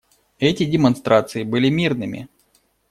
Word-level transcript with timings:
Эти 0.39 0.65
демонстрации 0.65 1.43
были 1.43 1.69
мирными. 1.69 2.27